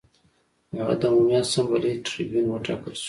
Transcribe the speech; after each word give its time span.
هغه 0.77 0.95
د 1.01 1.03
عمومي 1.11 1.35
اسامبلې 1.43 1.91
ټربیون 2.05 2.45
وټاکل 2.49 2.91
شو 2.97 2.99